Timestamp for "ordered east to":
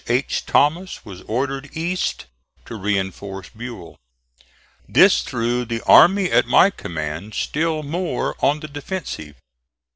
1.27-2.73